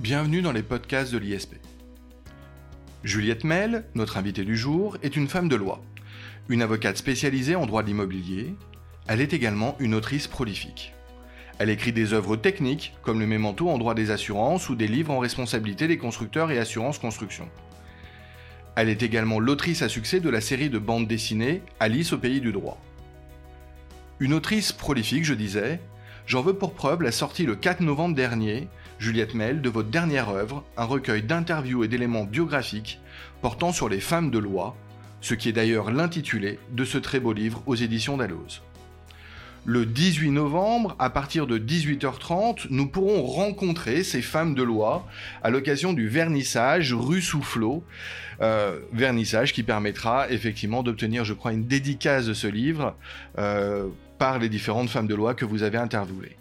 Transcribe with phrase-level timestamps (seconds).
[0.00, 1.56] Bienvenue dans les podcasts de l'ISP.
[3.04, 5.82] Juliette Mel, notre invitée du jour, est une femme de loi,
[6.48, 8.54] une avocate spécialisée en droit de l'immobilier.
[9.08, 10.94] Elle est également une autrice prolifique.
[11.58, 15.12] Elle écrit des œuvres techniques, comme le Memento en droit des assurances ou des livres
[15.12, 17.50] en responsabilité des constructeurs et assurance construction.
[18.76, 22.40] Elle est également l'autrice à succès de la série de bandes dessinées Alice au pays
[22.40, 22.80] du droit.
[24.18, 25.78] Une autrice prolifique, je disais,
[26.30, 28.68] J'en veux pour preuve la sortie le 4 novembre dernier,
[29.00, 33.00] Juliette Mel, de votre dernière œuvre, un recueil d'interviews et d'éléments biographiques
[33.40, 34.76] portant sur les femmes de loi,
[35.22, 38.60] ce qui est d'ailleurs l'intitulé de ce très beau livre aux éditions Dalloz.
[39.64, 45.06] Le 18 novembre, à partir de 18h30, nous pourrons rencontrer ces femmes de loi
[45.42, 47.82] à l'occasion du vernissage rue Soufflot,
[48.42, 52.94] euh, vernissage qui permettra effectivement d'obtenir, je crois, une dédicace de ce livre
[53.38, 53.86] euh,
[54.18, 56.36] par les différentes femmes de loi que vous avez interviewées.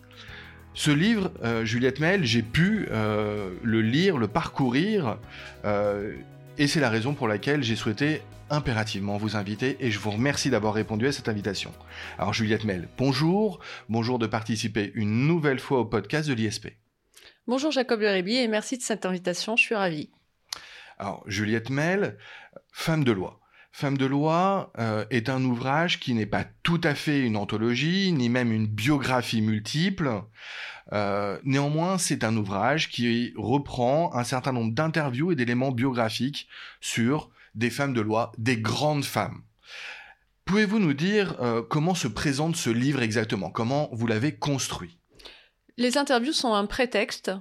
[0.79, 5.17] Ce livre, euh, Juliette Mel, j'ai pu euh, le lire, le parcourir,
[5.65, 6.15] euh,
[6.57, 10.49] et c'est la raison pour laquelle j'ai souhaité impérativement vous inviter, et je vous remercie
[10.49, 11.73] d'avoir répondu à cette invitation.
[12.17, 16.69] Alors Juliette Mel, bonjour, bonjour de participer une nouvelle fois au podcast de l'ISP.
[17.45, 20.09] Bonjour Jacob Lerébi, et merci de cette invitation, je suis ravie.
[20.97, 22.17] Alors Juliette Mel,
[22.71, 23.38] femme de loi.
[23.71, 28.11] Femme de loi euh, est un ouvrage qui n'est pas tout à fait une anthologie,
[28.11, 30.23] ni même une biographie multiple.
[30.91, 36.47] Euh, néanmoins, c'est un ouvrage qui reprend un certain nombre d'interviews et d'éléments biographiques
[36.81, 39.43] sur des femmes de loi, des grandes femmes.
[40.45, 43.51] Pouvez-vous nous dire euh, comment se présente ce livre exactement?
[43.51, 44.97] Comment vous l'avez construit?
[45.77, 47.31] Les interviews sont un prétexte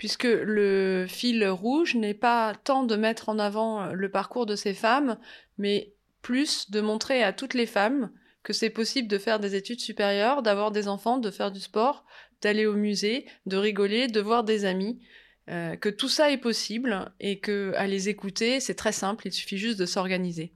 [0.00, 4.72] puisque le fil rouge n'est pas tant de mettre en avant le parcours de ces
[4.72, 5.18] femmes,
[5.58, 8.10] mais plus de montrer à toutes les femmes
[8.42, 12.06] que c'est possible de faire des études supérieures, d'avoir des enfants, de faire du sport,
[12.40, 15.02] d'aller au musée, de rigoler, de voir des amis,
[15.50, 19.34] euh, que tout ça est possible et que à les écouter, c'est très simple, il
[19.34, 20.54] suffit juste de s'organiser.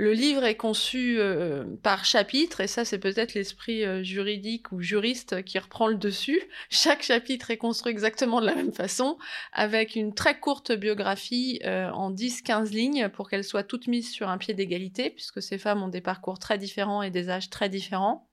[0.00, 4.80] Le livre est conçu euh, par chapitre, et ça c'est peut-être l'esprit euh, juridique ou
[4.80, 6.40] juriste qui reprend le dessus.
[6.70, 9.18] Chaque chapitre est construit exactement de la même façon,
[9.52, 14.28] avec une très courte biographie euh, en 10-15 lignes pour qu'elles soient toutes mises sur
[14.28, 17.68] un pied d'égalité, puisque ces femmes ont des parcours très différents et des âges très
[17.68, 18.30] différents.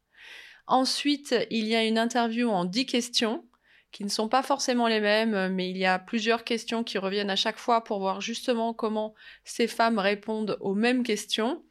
[0.67, 3.43] Ensuite, il y a une interview en 10 questions
[3.95, 7.29] qui ne sont pas forcément les mêmes, mais il y a plusieurs questions qui reviennent
[7.29, 11.63] à chaque fois pour voir justement comment ces femmes répondent aux mêmes questions.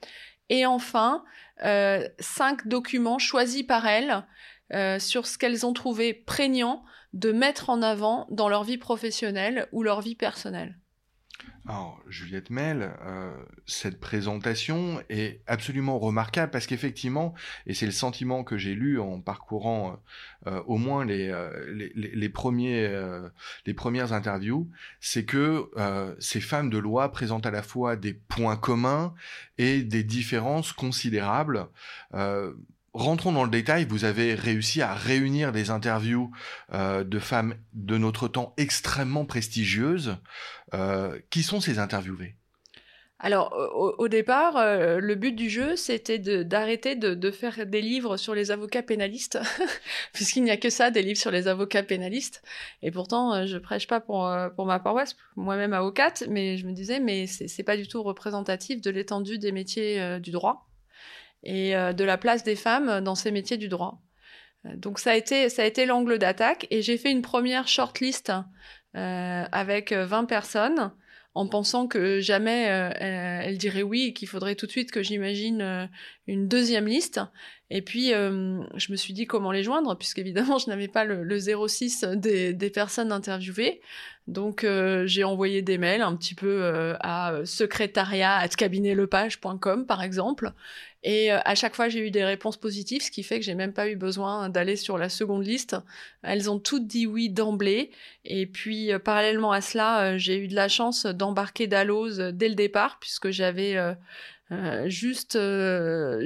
[0.49, 1.23] Et enfin,
[1.65, 4.27] euh, cinq documents choisis par elles
[4.73, 6.83] euh, sur ce qu'elles ont trouvé prégnant
[7.13, 10.79] de mettre en avant dans leur vie professionnelle ou leur vie personnelle.
[11.67, 17.35] Alors, Juliette Mel, euh, cette présentation est absolument remarquable parce qu'effectivement,
[17.67, 19.99] et c'est le sentiment que j'ai lu en parcourant
[20.47, 22.87] euh, au moins les, euh, les, les, premiers,
[23.65, 24.69] les premières interviews,
[25.01, 25.71] c'est que
[26.19, 29.15] ces femmes de loi présentent à la fois des points communs
[29.57, 31.67] et des différences considérables
[32.95, 33.85] rentrons dans le détail.
[33.85, 36.31] Vous avez réussi à réunir des interviews
[36.73, 40.17] euh, de femmes de notre temps extrêmement prestigieuses.
[40.73, 42.37] Euh, qui sont ces interviewées?
[43.21, 48.35] Alors, au, départ, euh, le but du jeu, c'était d'arrêter de, faire des livres sur
[48.35, 49.39] les avocats pénalistes,
[50.13, 52.43] puisqu'il n'y a que ça, des livres sur les avocats pénalistes.
[52.83, 57.01] Et pourtant, je prêche pas pour, pour ma paroisse, moi-même avocate, mais je me disais,
[57.01, 60.69] mais c'est pas du tout représentatif de l'étendue des métiers du droit
[61.45, 64.03] et euh, de la place des femmes dans ces métiers du droit.
[64.67, 67.69] Euh, donc ça a été ça a été l'angle d'attaque et j'ai fait une première
[67.69, 68.33] shortlist
[68.97, 70.93] euh, avec 20 personnes
[71.35, 75.03] en pensant que jamais euh, elle, dirait oui et qu'il faudrait tout de suite que
[75.03, 75.89] j'imagine
[76.29, 77.21] une deuxième liste.
[77.77, 82.05] Et puis, je me suis dit comment les joindre, puisqu'évidemment, je n'avais pas le, 06
[82.15, 83.81] des, personnes interviewées.
[84.27, 90.53] Donc euh, j'ai envoyé des mails un petit peu euh, à secrétariat@cabinetlepage.com par exemple
[91.03, 93.55] et euh, à chaque fois j'ai eu des réponses positives ce qui fait que j'ai
[93.55, 95.77] même pas eu besoin d'aller sur la seconde liste.
[96.23, 97.91] Elles ont toutes dit oui d'emblée
[98.25, 102.97] et puis parallèlement à cela, j'ai eu de la chance d'embarquer Dalloz dès le départ
[103.01, 103.77] puisque j'avais
[104.87, 105.39] juste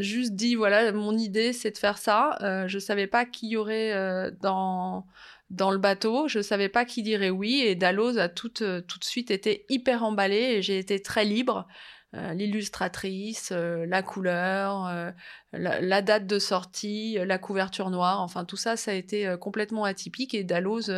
[0.00, 2.37] juste dit voilà mon idée c'est de faire ça.
[2.67, 5.06] je savais pas qui y aurait dans
[5.50, 6.29] dans le bateau.
[6.29, 9.65] Je savais pas qui dirait oui et Dalloz a tout, euh, tout de suite été
[9.69, 11.67] hyper emballé et j'ai été très libre.
[12.15, 15.12] Euh, l'illustratrice, euh, la couleur,
[15.53, 20.32] la, date de sortie, la couverture noire, enfin tout ça, ça a été complètement atypique
[20.32, 20.91] et Dalloz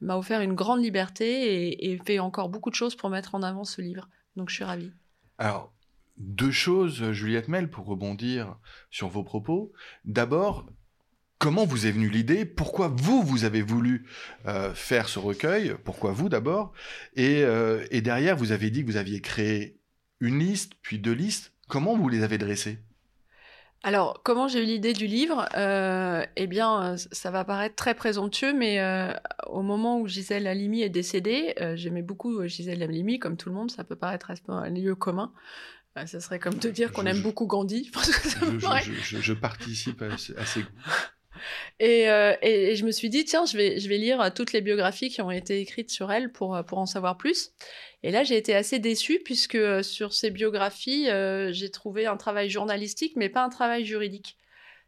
[0.00, 3.44] m'a offert une grande liberté et, et, fait encore beaucoup de choses pour mettre en
[3.44, 4.08] avant ce livre.
[4.34, 4.90] Donc je suis ravie.
[5.38, 5.72] Alors,
[6.20, 8.56] deux choses, Juliette Mel, pour rebondir
[8.90, 9.72] sur vos propos.
[10.04, 10.66] D'abord,
[11.38, 12.44] comment vous est venue l'idée?
[12.44, 14.06] Pourquoi vous, vous avez voulu
[14.46, 15.74] euh, faire ce recueil?
[15.82, 16.72] Pourquoi vous d'abord?
[17.16, 17.42] Et,
[17.90, 19.80] et derrière, vous avez dit que vous aviez créé
[20.20, 21.52] une liste, puis deux listes.
[21.68, 22.78] Comment vous les avez dressées?
[23.82, 25.48] Alors, comment j'ai eu l'idée du livre?
[25.56, 29.10] Euh, Eh bien, ça va paraître très présomptueux, mais euh,
[29.46, 33.54] au moment où Gisèle Halimi est décédée, euh, j'aimais beaucoup Gisèle Halimi, comme tout le
[33.54, 35.32] monde, ça peut paraître un lieu commun.
[35.94, 37.90] Ça serait comme de dire qu'on aime beaucoup Gandhi.
[37.92, 40.68] je, participe à, ces goûts.
[41.78, 42.02] Et,
[42.42, 45.22] et, je me suis dit, tiens, je vais, je vais lire toutes les biographies qui
[45.22, 47.54] ont été écrites sur elle pour, pour en savoir plus.
[48.02, 52.16] Et là, j'ai été assez déçue puisque euh, sur ces biographies, euh, j'ai trouvé un
[52.16, 54.38] travail journalistique, mais pas un travail juridique.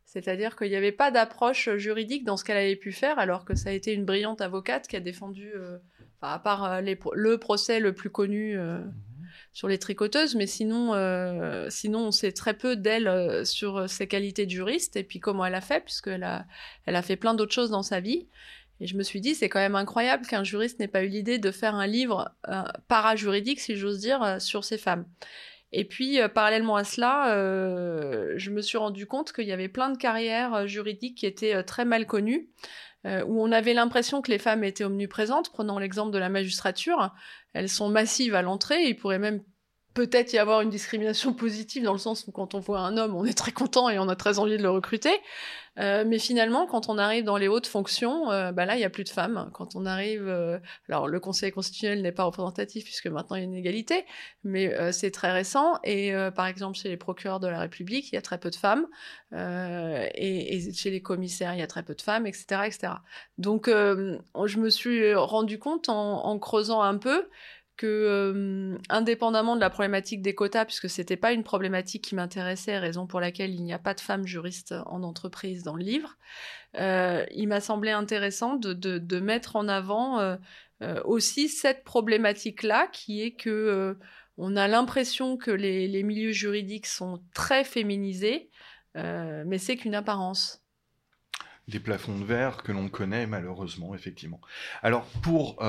[0.04, 3.54] C'est-à-dire qu'il n'y avait pas d'approche juridique dans ce qu'elle avait pu faire, alors que
[3.54, 5.78] ça a été une brillante avocate qui a défendu, euh,
[6.20, 8.92] à part le procès le plus connu mhm.
[9.52, 10.92] Sur les tricoteuses, mais sinon,
[11.68, 15.54] sinon on sait très peu d'elle sur ses qualités de juriste et puis comment elle
[15.54, 16.46] a fait, puisqu'elle a,
[16.86, 18.26] elle a fait plein d'autres choses dans sa vie.
[18.82, 21.38] Et je me suis dit, c'est quand même incroyable qu'un juriste n'ait pas eu l'idée
[21.38, 25.06] de faire un livre euh, para-juridique, si j'ose dire, euh, sur ces femmes.
[25.70, 27.28] Et puis, euh, parallèlement à cela,
[28.36, 31.84] je me suis rendu compte qu'il y avait plein de carrières juridiques qui étaient très
[31.84, 32.48] mal connues,
[33.04, 35.50] où on avait l'impression que les femmes étaient omniprésentes.
[35.50, 37.14] Prenons l'exemple de la magistrature.
[37.52, 38.84] Elles sont massives à l'entrée.
[38.84, 39.42] Il pourrait même
[39.94, 43.14] peut-être y avoir une discrimination positive dans le sens où quand on voit un homme,
[43.14, 45.12] on est très content et on a très envie de le recruter.
[45.78, 48.84] Euh, mais finalement, quand on arrive dans les hautes fonctions, euh, bah là, il n'y
[48.84, 49.50] a plus de femmes.
[49.54, 50.58] Quand on arrive, euh,
[50.88, 54.04] alors le Conseil constitutionnel n'est pas représentatif puisque maintenant il y a une égalité,
[54.44, 55.78] mais c'est très récent.
[55.84, 58.56] Et par exemple, chez les procureurs de la République, il y a très peu de
[58.56, 58.86] femmes,
[59.32, 62.92] et, chez les commissaires, il y a très peu de femmes, etc., etc.
[63.38, 67.28] Donc, je me suis rendu compte en creusant un peu
[67.86, 73.06] euh, indépendamment de la problématique des quotas, puisque c'était pas une problématique qui m'intéressait, raison
[73.06, 76.16] pour laquelle il n'y a pas de femmes juristes en entreprise dans le livre,
[76.76, 80.36] euh, il m'a semblé intéressant de, mettre en avant euh,
[81.04, 83.96] aussi cette problématique-là, qui est que
[84.38, 88.50] on a l'impression que les, les, milieux juridiques sont très féminisés,
[88.94, 90.62] mais c'est qu'une apparence
[91.68, 94.40] des plafonds de verre que l'on connaît malheureusement, effectivement.
[94.82, 95.62] Alors pour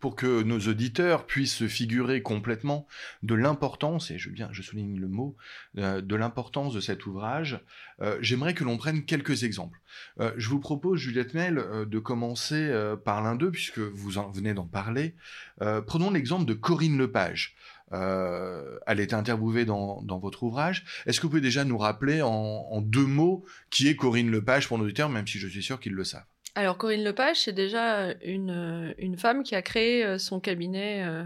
[0.00, 2.86] pour que nos auditeurs puissent se figurer complètement
[3.22, 5.36] de l'importance, et je, souligne le mot,
[5.78, 7.60] euh, de l'importance de cet ouvrage,
[8.00, 9.78] euh, j'aimerais que l'on prenne quelques exemples.
[10.18, 12.72] Euh, je vous propose, Juliette Mel, de commencer
[13.04, 15.14] par l'un d'eux, puisque vous en venez d'en parler.
[15.58, 17.54] prenons l'exemple de Corinne Lepage.
[17.92, 20.84] elle est interviewée dans, votre ouvrage.
[21.06, 24.68] Est-ce que vous pouvez déjà nous rappeler en, en deux mots qui est Corinne Lepage
[24.68, 26.24] pour nos auditeurs, même si je suis sûr qu'ils le savent?
[26.54, 31.24] Alors Corinne Lepage, c'est déjà une, une, femme qui a créé euh, son cabinet euh,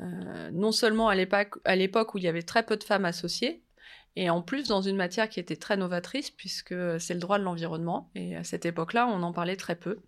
[0.00, 3.62] euh, non seulement à l'époque où il y avait très peu de femmes associées,
[4.16, 7.44] et en plus dans une matière qui était très novatrice, puisque c'est le droit de
[7.44, 9.98] l'environnement, et à cette époque-là, on en parlait très peu.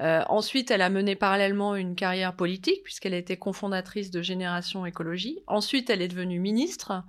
[0.00, 5.38] ensuite, elle a mené parallèlement une carrière politique, puisqu'elle a été cofondatrice de Génération Écologie.
[5.46, 7.04] Ensuite, elle est devenue ministre.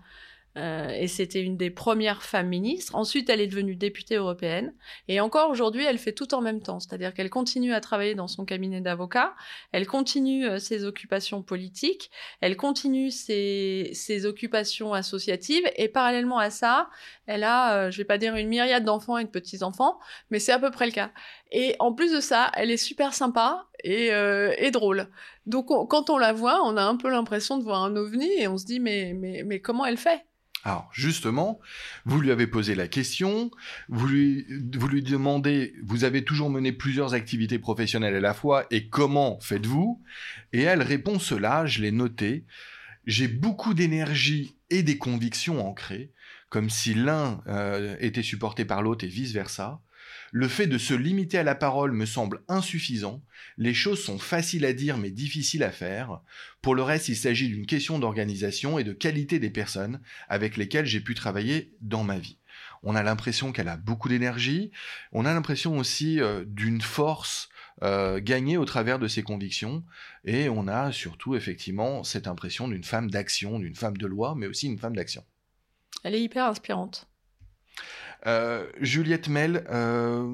[0.55, 2.95] Euh, et c'était une des premières femmes ministres.
[2.95, 4.73] Ensuite, elle est devenue députée européenne.
[5.07, 6.79] Et encore aujourd'hui, elle fait tout en même temps.
[6.79, 9.33] C'est-à-dire qu'elle continue à travailler dans son cabinet d'avocat,
[9.71, 12.11] elle continue euh, ses occupations politiques,
[12.41, 15.63] elle continue ses, ses, occupations associatives.
[15.75, 16.89] Et parallèlement à ça,
[17.25, 20.51] elle a, euh, je vais pas dire une myriade d'enfants et de petits-enfants, mais c'est
[20.51, 21.11] à peu près le cas.
[21.51, 25.07] Et en plus de ça, elle est super sympa et, euh, et drôle.
[25.45, 28.47] Donc quand on la voit, on a un peu l'impression de voir un ovni et
[28.47, 30.25] on se dit mais, mais, mais comment elle fait?
[30.63, 31.59] Alors justement,
[32.05, 33.51] vous lui avez posé la question,
[33.89, 38.65] vous lui, vous lui demandez, vous avez toujours mené plusieurs activités professionnelles à la fois,
[38.71, 40.01] et comment faites-vous?
[40.53, 42.45] Et elle répond cela, je l'ai noté,
[43.05, 46.11] j'ai beaucoup d'énergie et des convictions ancrées,
[46.53, 49.81] comme si l'un euh, était supporté par l'autre et vice-versa.
[50.31, 53.23] Le fait de se limiter à la parole me semble insuffisant.
[53.57, 56.21] Les choses sont faciles à dire mais difficiles à faire.
[56.61, 60.85] Pour le reste, il s'agit d'une question d'organisation et de qualité des personnes avec lesquelles
[60.85, 62.37] j'ai pu travailler dans ma vie.
[62.83, 64.69] On a l'impression qu'elle a beaucoup d'énergie.
[65.11, 67.49] On a l'impression aussi euh, d'une force
[67.81, 69.83] euh, gagnée au travers de ses convictions.
[70.23, 74.45] Et on a surtout effectivement cette impression d'une femme d'action, d'une femme de loi, mais
[74.45, 75.23] aussi une femme d'action.
[76.03, 77.07] Elle est hyper inspirante.
[78.25, 80.27] Euh, Juliette Mel, euh,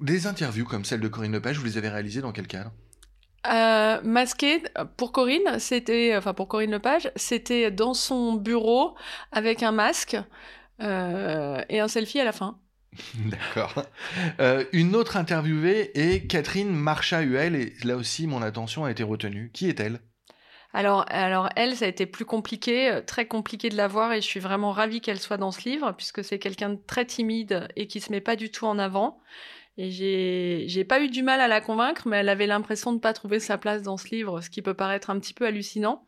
[0.00, 2.72] des interviews comme celle de Corinne Lepage, vous les avez réalisées dans quel cadre?
[3.46, 4.62] Euh, masqué
[4.96, 8.96] pour Corinne, c'était enfin pour Corinne Lepage, c'était dans son bureau
[9.30, 10.16] avec un masque
[10.80, 12.58] et un selfie à la fin.
[13.14, 13.84] D'accord.
[14.72, 19.50] une autre interviewée est Catherine Marcha-Huel et là aussi mon attention a été retenue.
[19.52, 20.00] Qui est-elle?
[20.72, 24.20] Alors, alors elle, ça a été plus compliqué, euh, très compliqué de la voir et
[24.20, 27.68] je suis vraiment ravie qu'elle soit dans ce livre puisque c'est quelqu'un de très timide
[27.76, 29.18] et qui se met pas du tout en avant.
[29.78, 32.98] Et j'ai, j'ai pas eu du mal à la convaincre, mais elle avait l'impression de
[32.98, 36.02] pas trouver sa place dans ce livre, ce qui peut paraître un petit peu hallucinant.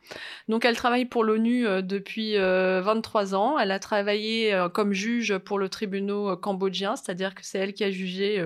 [0.47, 3.59] Donc elle travaille pour l'ONU euh, depuis 23 euh, ans.
[3.59, 7.91] Elle a travaillé comme juge pour le tribunal cambodgien, c'est-à-dire que c'est elle qui a
[7.91, 8.43] jugé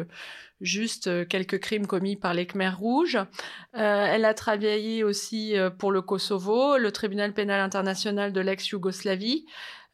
[0.63, 3.17] juste euh, quelques crimes commis par les Khmers rouges.
[3.17, 9.45] Euh, elle a travaillé aussi euh, pour le Kosovo, le tribunal pénal international de l'ex-Yougoslavie.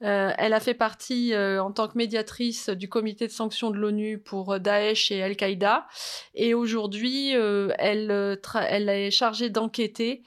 [0.02, 4.58] elle a fait partie en tant que médiatrice du comité de sanctions de l'ONU pour
[4.58, 5.88] Daesh et Al-Qaïda.
[6.36, 10.24] Et aujourd'hui, elle, elle est chargée d'enquêter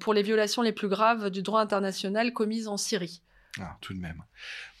[0.00, 3.22] pour les violations les plus graves du droit international commises en Syrie.
[3.60, 4.22] Ah, tout de même.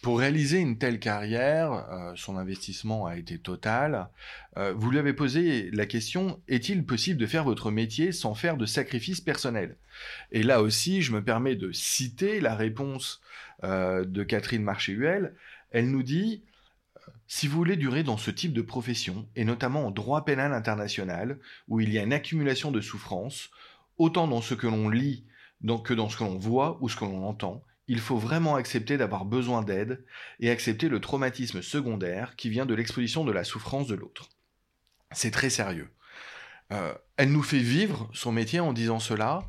[0.02, 4.08] Pour réaliser une telle carrière, euh, son investissement a été total.
[4.56, 8.56] Euh, vous lui avez posé la question est-il possible de faire votre métier sans faire
[8.56, 9.76] de sacrifices personnels?
[10.30, 13.20] Et là aussi, je me permets de citer la réponse
[13.64, 15.34] euh, de Catherine Marché-Huel.
[15.72, 16.44] Elle nous dit
[17.26, 21.38] si vous voulez durer dans ce type de profession, et notamment en droit pénal international,
[21.66, 23.50] où il y a une accumulation de souffrances,
[23.98, 25.24] autant dans ce que l'on lit
[25.84, 28.98] que dans ce que l'on voit ou ce que l'on entend, il faut vraiment accepter
[28.98, 30.04] d'avoir besoin d'aide
[30.40, 34.28] et accepter le traumatisme secondaire qui vient de l'exposition de la souffrance de l'autre.
[35.12, 35.90] C'est très sérieux.
[36.70, 39.40] Euh, elle nous fait vivre son métier en disant cela,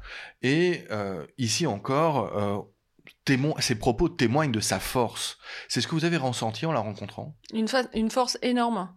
[0.41, 5.37] et euh, ici encore, euh, ses propos témoignent de sa force.
[5.67, 7.35] C'est ce que vous avez ressenti en la rencontrant?
[7.53, 8.89] Une, une, force énorme,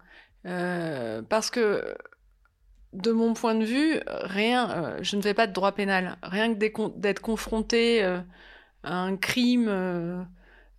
[0.45, 1.97] parce que
[2.93, 6.99] de mon point de vue, rien, je ne fais pas de droit pénal, rien que
[6.99, 8.03] d'être confronté
[8.85, 10.23] un crime euh,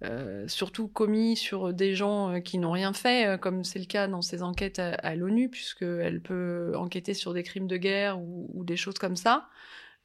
[0.04, 4.08] euh, surtout commis sur des gens euh, qui n'ont rien fait, comme c'est le cas
[4.08, 8.78] dans ces enquêtes à, l'ONU, puisqu'elle peut enquêter sur des crimes de guerre ou, des
[8.78, 9.50] choses comme ça.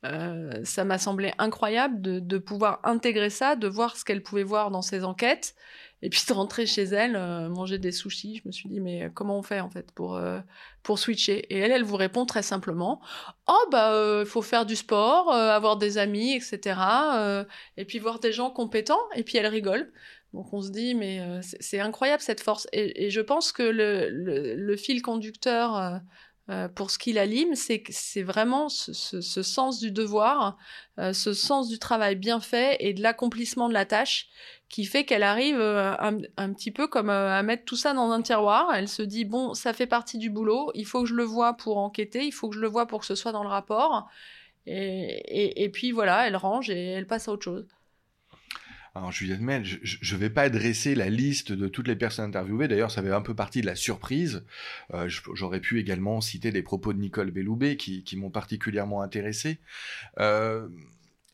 [0.03, 4.83] Ça m'a semblé incroyable de, pouvoir intégrer ça, de voir ce qu'elle pouvait voir dans
[4.83, 5.55] ses enquêtes,
[6.01, 9.11] et puis de rentrer chez elle, euh, manger des sushis, je me suis dit, mais
[9.15, 10.41] comment on fait en fait pour, euh,
[10.83, 11.39] pour switcher?
[11.53, 13.01] Et elle, elle vous répond très simplement,
[13.49, 16.79] oh bah, il euh, faut faire du sport, avoir des amis, etc.
[17.77, 19.93] et puis voir des gens compétents, et puis elle rigole.
[20.35, 22.69] Donc on se dit, mais c'est incroyable cette force.
[22.73, 26.01] Et, je pense que le, fil conducteur
[26.75, 30.57] pour ce qu'il alime, c'est vraiment ce, sens du devoir,
[30.97, 34.29] ce sens du travail bien fait et de l'accomplissement de la tâche
[34.69, 38.11] qui fait qu'elle arrive euh, un, petit peu comme euh, à mettre tout ça dans
[38.11, 38.75] un tiroir.
[38.75, 41.55] Elle se dit bon, ça fait partie du boulot, il faut que je le vois
[41.55, 44.09] pour enquêter, il faut que je le vois pour que ce soit dans le rapport.
[44.67, 47.67] Et, et, puis voilà, elle range et elle passe à autre chose.
[48.99, 52.67] Alors Juliette Mel, je ne vais pas dresser la liste de toutes les personnes interviewées.
[52.67, 54.45] D'ailleurs, ça fait un peu partie de la surprise.
[54.93, 59.61] Euh, j'aurais pu également citer des propos de Nicole Belloubet qui, m'ont particulièrement intéressé.
[60.19, 60.67] Euh,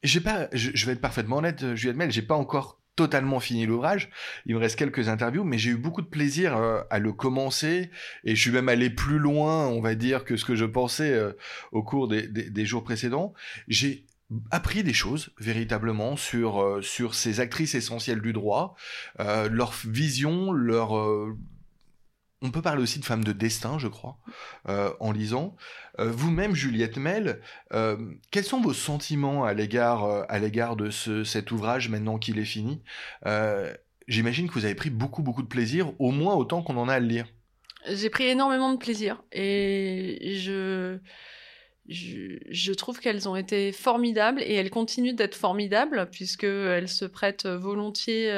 [0.03, 4.11] je, vais être parfaitement honnête, Juliette Mel, j'ai pas encore totalement fini l'ouvrage.
[4.45, 7.91] Il me reste quelques interviews, mais j'ai eu beaucoup de plaisir euh, à le commencer
[8.25, 11.19] et je suis même allé plus loin, on va dire, que ce que je pensais
[11.73, 13.33] au cours des, des, jours précédents.
[13.69, 14.05] J'ai
[14.51, 18.77] appris des choses véritablement sur euh, sur ces actrices essentielles du droit,
[19.19, 20.95] leur vision, leur
[22.45, 24.19] on peut parler aussi de femmes de destin, je crois,
[24.69, 25.57] euh, en lisant.
[25.99, 27.41] Euh, vous-même, Juliette Mel,
[27.73, 27.97] euh,
[28.31, 32.83] quels sont vos sentiments à l'égard à l'égard de cet ouvrage maintenant qu'il est fini?
[34.07, 36.95] J'imagine que vous avez pris beaucoup beaucoup de plaisir, au moins autant qu'on en a
[36.95, 37.27] à le lire.
[37.91, 40.99] J'ai pris énormément de plaisir et je
[41.89, 48.31] je, trouve qu'elles ont été formidables et elles continuent d'être formidables puisqu'elles se prêtent volontiers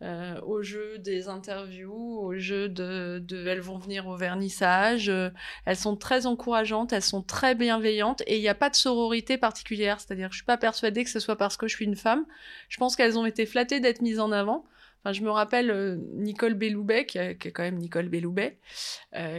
[0.00, 5.08] euh, au jeu des interviews, au jeu de, elles vont venir au vernissage.
[5.08, 5.30] Euh,
[5.64, 9.38] elles sont très encourageantes, elles sont très bienveillantes et il n'y a pas de sororité
[9.38, 9.98] particulière.
[9.98, 12.26] C'est-à-dire, je suis pas persuadée que ce soit parce que je suis une femme.
[12.68, 14.64] Je pense qu'elles ont été flattées d'être mises en avant.
[15.08, 18.58] Enfin, je me rappelle euh, Nicole Belloubet, qui, est quand même Nicole Belloubet,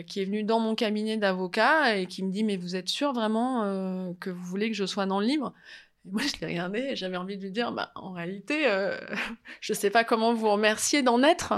[0.08, 3.14] qui est venue dans mon cabinet d'avocat et qui me dit mais vous êtes sûr
[3.14, 5.54] vraiment que vous voulez que je sois dans le livre?
[6.06, 8.98] Moi, je l'ai regardé et j'avais envie de lui dire, bah, en réalité, euh,
[9.62, 11.54] je ne sais pas comment vous remercier d'en être.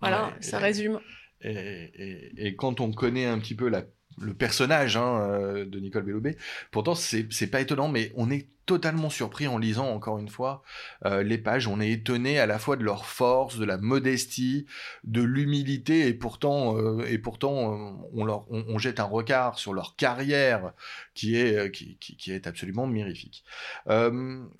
[0.00, 1.00] Voilà, ça résume.
[1.42, 3.68] Et, quand on connaît un petit peu
[4.20, 6.36] le personnage hein, euh, de Nicole Belloubet,
[6.70, 10.62] pourtant, c'est pas étonnant, mais on est totalement surpris en lisant encore une fois
[11.04, 11.66] euh, les pages.
[11.66, 14.66] On est étonné à la fois de leur force, de la modestie,
[15.02, 20.72] de l'humilité, et pourtant, euh, et pourtant, on jette un regard sur leur carrière
[21.14, 23.44] qui est, qui, est absolument mirifique.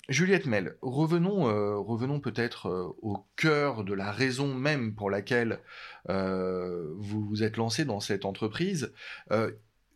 [0.09, 1.43] Juliette Mel, revenons,
[1.83, 5.59] revenons peut-être au cœur de la raison même pour laquelle
[6.09, 8.91] vous vous êtes lancé dans cette entreprise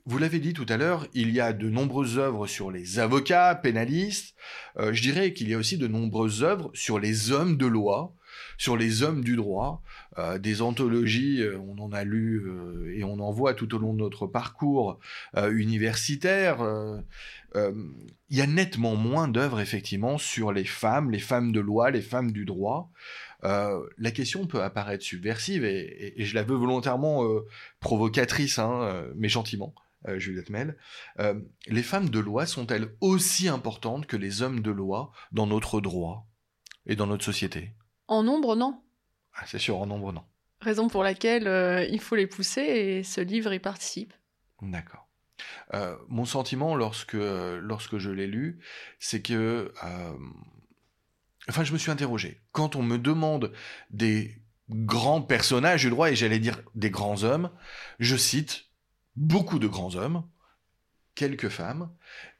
[0.07, 3.53] vous l'avez dit tout à l'heure, il y a de nombreuses œuvres sur les avocats,
[3.55, 4.35] pénalistes.
[4.79, 8.15] Euh, je dirais qu'il y a aussi de nombreuses œuvres sur les hommes de loi,
[8.57, 9.83] sur les hommes du droit.
[10.17, 12.49] Euh, des anthologies, euh, on en a lu
[12.95, 14.97] et on en voit tout au long de notre parcours
[15.51, 16.59] universitaire.
[17.55, 22.01] Il y a nettement moins d'œuvres, effectivement, sur les femmes, les femmes de loi, les
[22.01, 22.91] femmes du droit.
[23.43, 27.23] La question peut apparaître subversive et, je la veux volontairement
[27.79, 29.73] provocatrice, hein, mais gentiment.
[30.07, 30.77] Euh, Juliette Mel,
[31.19, 35.81] euh, les femmes de loi sont-elles aussi importantes que les hommes de loi dans notre
[35.81, 36.27] droit
[36.85, 37.73] et dans notre société?
[38.07, 38.81] En nombre, non.
[39.33, 40.23] Ah, c'est sûr, en nombre, non.
[40.61, 44.13] Raison pour laquelle euh, il faut les pousser et ce livre y participe.
[44.61, 45.07] D'accord.
[46.07, 48.59] mon sentiment lorsque, lorsque je l'ai lu,
[48.99, 49.71] c'est que...
[51.49, 52.41] enfin, je me suis interrogé.
[52.51, 53.51] Quand on me demande
[53.89, 57.51] des grands personnages du droit, et j'allais dire des grands hommes,
[57.99, 58.65] je cite
[59.15, 60.23] beaucoup de grands hommes,
[61.15, 61.89] quelques femmes,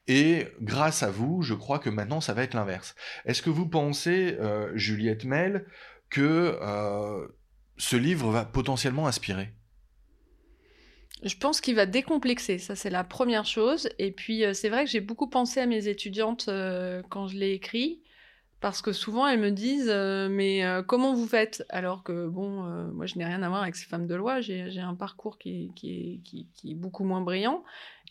[0.06, 2.94] et grâce à vous, je crois que maintenant ça va être l'inverse.
[3.26, 5.66] Est-ce que vous pensez, euh, Juliette Mel,
[6.08, 7.28] que euh,
[7.76, 9.52] ce livre va potentiellement inspirer?
[11.24, 13.88] Je pense qu'il va décomplexer, ça c'est la première chose.
[13.98, 16.48] Et puis euh, c'est vrai que j'ai beaucoup pensé à mes étudiantes
[17.10, 18.00] quand je l'ai écrit
[18.60, 21.64] parce que souvent elles me disent euh, mais euh, comment vous faites?
[21.68, 24.40] Alors que bon euh, moi je n'ai rien à voir avec ces femmes de loi.
[24.40, 27.62] J'ai un parcours qui, qui, qui, est beaucoup moins brillant.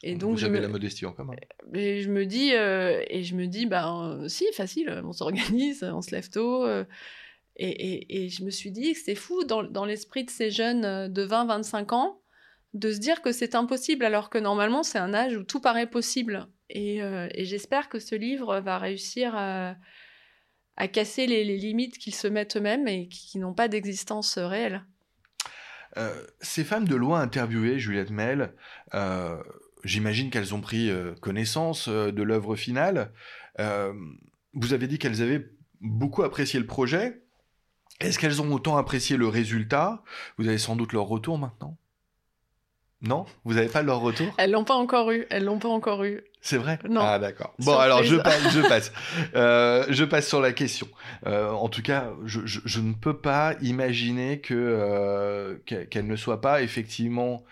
[0.04, 1.34] Et donc vous avez la modestie en commun.
[1.74, 6.12] Et je me dis et je me dis bah si facile on s'organise on se
[6.12, 6.66] lève tôt
[7.60, 10.51] et, et, et, je me suis dit que c'était fou dans, dans l'esprit de ces
[10.51, 12.22] jeunes de 20-25 ans
[12.75, 15.89] de se dire que c'est impossible alors que normalement c'est un âge où tout paraît
[15.89, 16.48] possible.
[16.70, 19.75] Et, et j'espère que ce livre va réussir à
[20.78, 24.86] à casser les, limites qu'ils se mettent eux-mêmes et qui, n'ont pas d'existence euh, réelle.
[25.98, 28.54] Euh, ces femmes de loi interviewées, Juliette Mel,
[28.94, 29.42] euh,
[29.84, 30.92] j'imagine qu'elles ont pris
[31.22, 33.12] connaissance de l'œuvre finale.
[33.58, 35.50] vous avez dit qu'elles avaient
[35.82, 37.24] beaucoup apprécié le projet.
[38.00, 40.04] Est-ce qu'elles ont autant apprécié le résultat?
[40.38, 41.78] Vous avez sans doute leur retour maintenant?
[43.02, 43.26] Non?
[43.46, 44.34] Vous n'avez pas leur retour?
[44.38, 45.28] Elles l'ont pas encore eu.
[45.30, 46.24] Elles l'ont pas encore eu.
[46.42, 46.80] C'est vrai?
[46.90, 47.02] Non.
[47.04, 47.54] Ah d'accord.
[47.60, 48.54] Bon alors je passe.
[48.54, 48.92] Je passe.
[49.36, 50.88] Euh, je passe sur la question.
[51.26, 56.42] Euh, en tout cas, je, je, ne peux pas imaginer que euh, qu'elle ne soit
[56.42, 57.44] pas effectivement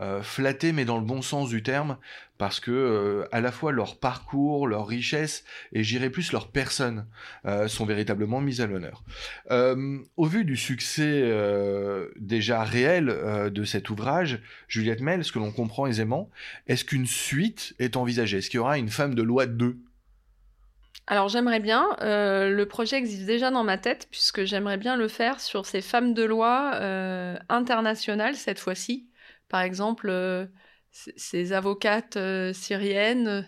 [0.00, 1.98] euh, flattés, mais dans le bon sens du terme,
[2.38, 7.06] parce que euh, à la fois leur parcours, leur richesse et j'irais plus leur personne
[7.44, 9.04] euh, sont véritablement mises à l'honneur.
[9.50, 11.30] au vu du succès
[12.16, 16.30] déjà réel de cet ouvrage, Juliette Mel, ce que l'on comprend aisément,
[16.66, 18.38] est-ce qu'une suite est envisagée?
[18.38, 19.76] Est-ce qu'il y aura une femme de loi 2
[21.06, 25.40] alors j'aimerais bien, le projet existe déjà dans ma tête, puisque j'aimerais bien le faire
[25.40, 26.78] sur ces femmes de loi
[27.48, 29.09] internationales cette fois-ci,
[29.50, 30.46] par exemple, euh,
[30.90, 33.42] ces avocates euh, syriennes euh,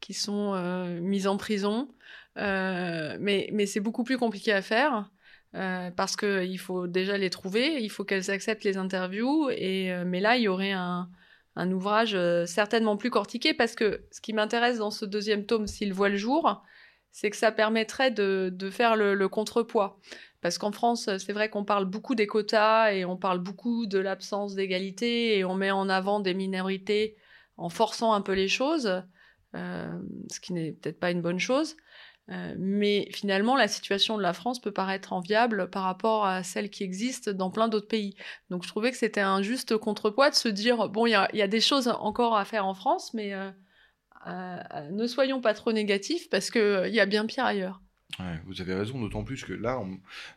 [0.00, 0.56] qui sont
[1.00, 1.88] mises en prison.
[2.34, 5.12] mais, mais c'est beaucoup plus compliqué à faire.
[5.52, 10.36] parce qu'il faut déjà les trouver, il faut qu'elles acceptent les interviews, et, mais là,
[10.36, 11.08] il y aurait un,
[11.54, 15.92] un ouvrage certainement plus cortiqué, parce que ce qui m'intéresse dans ce deuxième tome, s'il
[15.92, 16.64] voit le jour,
[17.12, 20.00] c'est que ça permettrait de, de faire le, le, contrepoids.
[20.42, 23.98] Parce qu'en France, c'est vrai qu'on parle beaucoup des quotas et on parle beaucoup de
[23.98, 27.16] l'absence d'égalité et on met en avant des minorités
[27.56, 29.02] en forçant un peu les choses,
[29.54, 29.92] euh,
[30.30, 31.76] ce qui n'est peut-être pas une bonne chose.
[32.28, 36.70] Euh, mais finalement, la situation de la France peut paraître enviable par rapport à celle
[36.70, 38.16] qui existe dans plein d'autres pays.
[38.50, 41.48] Donc je trouvais que c'était un juste contrepoids de se dire, bon, il y, a,
[41.48, 46.50] des choses encore à faire en France, mais euh, ne soyons pas trop négatifs parce
[46.50, 47.80] qu'il y a bien pire ailleurs
[48.46, 49.82] vous avez raison, d'autant plus que là,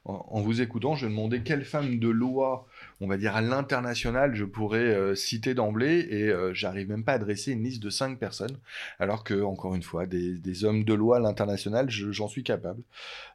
[0.06, 2.68] en, vous écoutant, je demandais quelle femme de loi,
[3.02, 7.14] on va dire à l'international, je pourrais euh, citer d'emblée, et euh, j'arrive même pas
[7.14, 8.58] à dresser une liste de cinq personnes,
[9.00, 12.82] alors que, encore une fois, des, hommes de loi à l'international, j'en suis capable.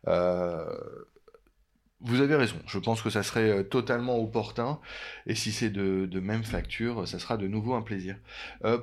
[0.08, 0.64] Euh,
[2.00, 4.80] vous avez raison, je pense que ça serait totalement opportun,
[5.26, 8.16] et si c'est de, de, même facture, ça sera de nouveau un plaisir.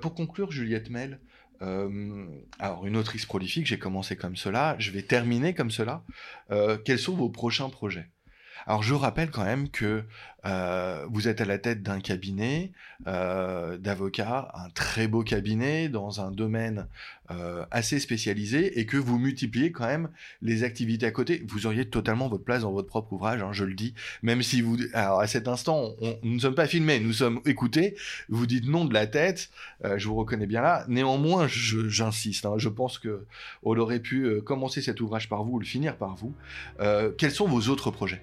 [0.01, 1.19] pour conclure, Juliette Mel,
[1.61, 2.25] euh,
[2.59, 6.03] alors, une autrice prolifique, j'ai commencé comme cela, je vais terminer comme cela.
[6.51, 8.09] Euh, quels sont vos prochains projets?
[8.67, 10.03] Alors, je rappelle quand même que
[10.45, 12.73] euh, vous êtes à la tête d'un cabinet
[13.07, 16.87] euh, d'avocats, un très beau cabinet dans un domaine
[17.31, 20.09] euh, assez spécialisé et que vous multipliez quand même
[20.41, 21.45] les activités à côté.
[21.47, 23.93] Vous auriez totalement votre place dans votre propre ouvrage, hein, je le dis.
[24.21, 27.95] Même si vous, alors à cet instant, nous ne sommes pas filmés, nous sommes écoutés.
[28.27, 29.49] Vous dites non de la tête,
[29.81, 30.83] je vous reconnais bien là.
[30.89, 32.45] Néanmoins, j'insiste.
[32.45, 33.25] Hein, je pense que
[33.63, 36.33] on aurait pu commencer cet ouvrage par vous ou le finir par vous.
[37.17, 38.21] quels sont vos autres projets?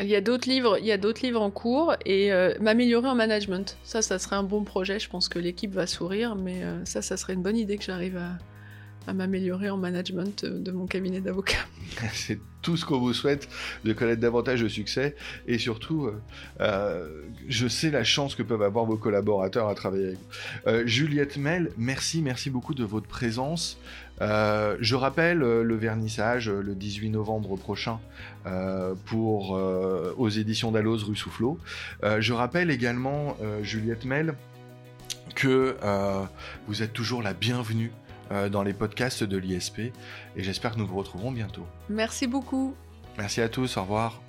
[0.00, 3.08] Il y a d'autres livres, il y a d'autres livres en cours et euh, m'améliorer
[3.08, 3.76] en management.
[3.84, 4.98] Ça, ça serait un bon projet.
[4.98, 7.84] Je pense que l'équipe va sourire, mais euh, ça, ça serait une bonne idée que
[7.84, 8.30] j'arrive à,
[9.06, 11.58] à m'améliorer en management de mon cabinet d'avocat.
[12.12, 13.48] C'est tout ce qu'on vous souhaite,
[13.84, 15.14] de connaître davantage de succès.
[15.46, 16.20] Et surtout, euh,
[16.60, 20.70] euh, je sais la chance que peuvent avoir vos collaborateurs à travailler avec vous.
[20.70, 23.78] Euh, Juliette Mel, merci, merci beaucoup de votre présence.
[24.20, 27.98] je rappelle le vernissage le 18 novembre prochain
[29.06, 29.50] pour
[30.16, 31.58] aux éditions Dalloz rue Soufflot.
[32.02, 34.34] je rappelle également, Juliette Mel,
[35.34, 35.76] que
[36.68, 38.03] vous êtes toujours la bienvenue euh,
[38.50, 39.92] dans les podcasts de l'ISP et
[40.36, 41.66] j'espère que nous vous retrouverons bientôt.
[41.88, 42.74] Merci beaucoup.
[43.18, 44.20] Merci à tous, au revoir.